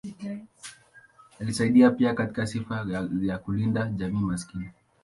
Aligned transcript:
Alisaidia 1.39 1.91
pia 1.91 2.13
katika 2.13 2.47
sifa 2.47 2.87
ya 3.21 3.37
kulinda 3.37 3.87
jamii 3.87 4.19
maskini. 4.25 4.71